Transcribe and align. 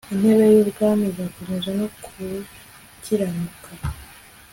intebe 0.13 0.43
ye 0.51 0.55
y 0.57 0.63
ubwami 0.65 1.03
izakomezwa 1.11 1.71
no 1.79 1.85
gukiranuka 1.93 3.67
w 3.79 3.81